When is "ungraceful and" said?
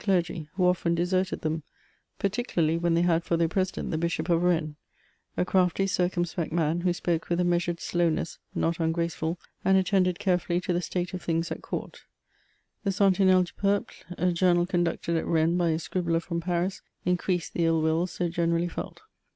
8.79-9.77